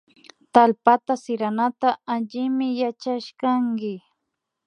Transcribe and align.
Tallpata 0.53 1.13
siranata 1.23 1.89
allimi 2.13 2.67
yachashkanki 2.81 3.93